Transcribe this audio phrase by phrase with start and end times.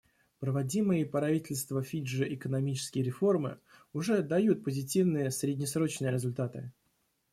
[0.39, 3.59] Проводимые правительство Фиджи экономические реформы
[3.93, 6.71] уже дают позитивные среднесрочные результаты.